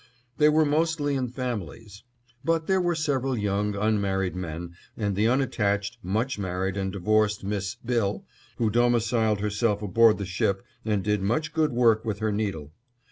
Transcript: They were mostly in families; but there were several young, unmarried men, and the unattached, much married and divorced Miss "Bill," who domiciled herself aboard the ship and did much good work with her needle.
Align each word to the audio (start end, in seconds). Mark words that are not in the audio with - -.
They 0.39 0.49
were 0.49 0.65
mostly 0.65 1.13
in 1.13 1.27
families; 1.29 2.03
but 2.43 2.65
there 2.65 2.81
were 2.81 2.95
several 2.95 3.37
young, 3.37 3.75
unmarried 3.75 4.35
men, 4.35 4.73
and 4.97 5.15
the 5.15 5.27
unattached, 5.27 5.99
much 6.01 6.39
married 6.39 6.75
and 6.75 6.91
divorced 6.91 7.43
Miss 7.43 7.75
"Bill," 7.75 8.25
who 8.57 8.71
domiciled 8.71 9.41
herself 9.41 9.83
aboard 9.83 10.17
the 10.17 10.25
ship 10.25 10.63
and 10.83 11.03
did 11.03 11.21
much 11.21 11.53
good 11.53 11.71
work 11.71 12.03
with 12.03 12.17
her 12.17 12.31
needle. 12.31 12.71